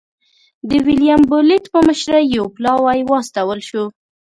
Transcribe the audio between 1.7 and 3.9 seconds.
په مشرۍ یو پلاوی واستول شو.